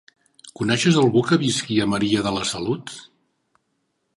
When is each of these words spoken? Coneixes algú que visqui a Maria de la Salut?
Coneixes 0.59 0.95
algú 1.01 1.21
que 1.27 1.39
visqui 1.43 1.77
a 1.83 1.87
Maria 1.93 2.25
de 2.29 2.33
la 2.39 2.47
Salut? 2.53 2.95